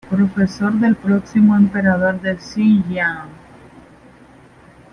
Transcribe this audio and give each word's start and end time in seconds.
Profesor 0.09 0.73
del 0.73 0.95
próximo 0.95 1.55
emperador 1.55 2.19
de 2.21 2.35
Xi'An. 2.39 3.29